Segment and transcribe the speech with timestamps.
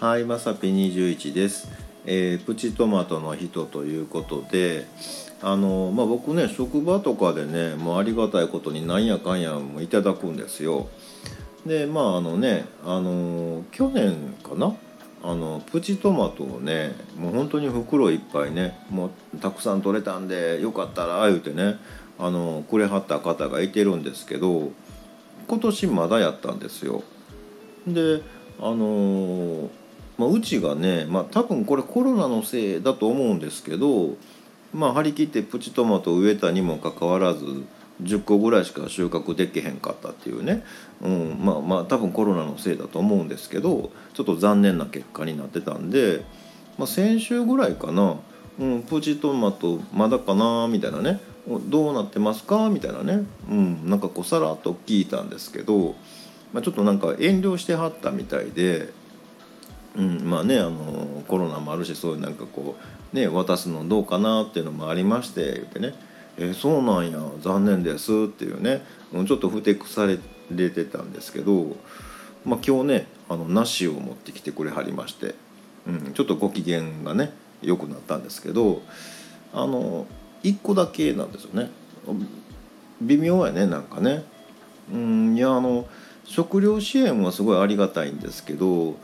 [0.00, 1.70] はい、まさぴ21です。
[2.06, 4.86] えープチトマトの人ということで、
[5.42, 10.88] あのまあ僕ね職場とかでね、もうありがたいことになんやかんやもいただくんですよ。
[11.66, 14.74] で、まああのね、あの去年かな？
[15.22, 21.76] あのプチトマトをねもう本当に袋いっぱいねもうたくさん取れたんでよかったら言うてね
[22.18, 24.72] あのくれはった方がいてるんですけど
[25.46, 27.02] 今年まだやったんですよ。
[27.86, 28.22] で
[28.58, 29.68] あの
[30.20, 34.16] まあ、うちがね、まあ、多分これコロナのせいだと思うんですけど、
[34.74, 37.42] まあ、張り切ってプチトマトを植えたにもかかわらず
[38.02, 40.62] 10個ぐらいしか収穫できへんかったっていうね、
[41.00, 46.22] うん、まあまあ多分コロナのせいだと思うんですけどちょっと残念な結果になってたんで、
[46.76, 48.16] まあ、先週ぐらいかな、
[48.58, 51.18] うん、プチトマトまだかなみたいなね
[51.48, 55.94] どうなってますかみたいなね、うん、なんかこうさらっと聞いたんですけど、
[56.52, 58.99] まあ、ちょっとなんか遠慮してはったみたいで。
[59.96, 62.76] うん、まあねあのコロナもあるしそういうなんかこ
[63.12, 65.94] うね渡すのどうかなっていうのもありまして言ってね
[66.38, 68.82] 「えそうなんや残念です」っていうね。
[69.12, 70.18] ちょっとふてくされ
[70.70, 71.76] てたんですけど、
[72.44, 75.34] まあ、今日ねあの梨を持ってきてくれはりまして、
[75.86, 78.82] うん、ちょっとご機嫌がね良くなったんですけど
[79.52, 80.06] あの
[80.44, 81.70] 1個だけなんですよね。
[83.02, 84.24] 微妙やねなんかね。
[84.92, 85.86] うんいやあの
[86.24, 88.96] 食料支援はすごいありがたいんですけど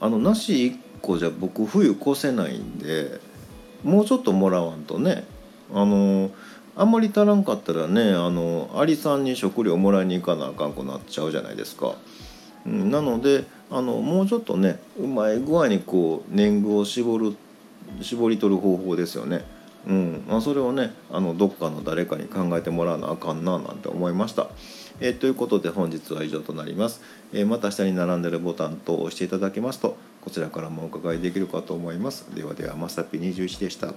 [0.00, 3.20] あの梨1個じゃ僕冬越せないんで
[3.84, 5.24] もうちょっともらわんとね
[5.72, 6.30] あの
[6.76, 11.94] あんまり足らんかったらねあのアリさんに食料もらいに行かなあかんくなっちゃうじゃないですか。
[12.66, 17.36] うんなのであのもうちょっとねうまい具合にこう年貢を絞る
[18.02, 19.44] 絞り取る方法ですよね。
[19.86, 24.48] うんまあ、それをねあのどっかの誰かに考えてもらわなあかんななんて思いました。
[25.00, 27.00] えーということで本日は以上となります、
[27.32, 32.34] えーまた下に並んでるボタンと押していただけますとこちらからもお伺いできるかと思います。
[32.34, 33.94] ではではまさぴ21でした。